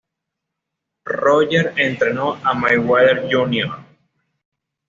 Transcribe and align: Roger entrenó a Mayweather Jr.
Roger 1.05 1.75
entrenó 1.79 2.39
a 2.43 2.55
Mayweather 2.55 3.29
Jr. 3.31 3.85